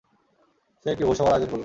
সে 0.85 0.87
একটি 0.91 1.03
ভোজ 1.05 1.15
সভার 1.17 1.33
আয়োজন 1.33 1.49
করল। 1.49 1.59